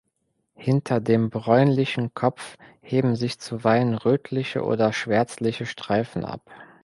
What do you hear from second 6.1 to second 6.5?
ab.